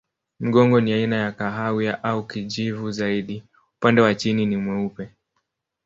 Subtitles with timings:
[0.39, 3.43] Mgongo ni aina ya kahawia au kijivu zaidi,
[3.77, 5.09] upande wa chini ni mweupe.